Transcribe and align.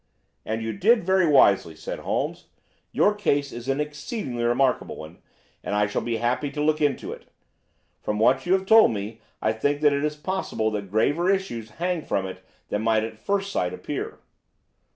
"And 0.45 0.63
you 0.63 0.73
did 0.73 1.03
very 1.03 1.27
wisely," 1.27 1.75
said 1.75 1.99
Holmes. 1.99 2.47
"Your 2.91 3.13
case 3.13 3.51
is 3.51 3.69
an 3.69 3.79
exceedingly 3.79 4.43
remarkable 4.43 4.95
one, 4.95 5.19
and 5.63 5.75
I 5.75 5.85
shall 5.85 6.01
be 6.01 6.17
happy 6.17 6.49
to 6.53 6.63
look 6.63 6.81
into 6.81 7.13
it. 7.13 7.27
From 8.01 8.17
what 8.17 8.47
you 8.47 8.53
have 8.53 8.65
told 8.65 8.91
me 8.93 9.21
I 9.43 9.53
think 9.53 9.79
that 9.81 9.93
it 9.93 10.03
is 10.03 10.15
possible 10.15 10.71
that 10.71 10.89
graver 10.89 11.29
issues 11.29 11.69
hang 11.77 12.01
from 12.03 12.25
it 12.25 12.43
than 12.69 12.81
might 12.81 13.03
at 13.03 13.19
first 13.19 13.51
sight 13.51 13.75
appear." 13.75 14.17